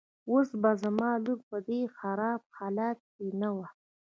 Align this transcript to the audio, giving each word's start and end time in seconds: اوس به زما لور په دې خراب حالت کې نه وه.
اوس 0.29 0.49
به 0.61 0.71
زما 0.83 1.09
لور 1.23 1.39
په 1.49 1.57
دې 1.67 1.81
خراب 1.97 2.41
حالت 2.57 2.97
کې 3.13 3.27
نه 3.41 3.49
وه. 3.55 3.67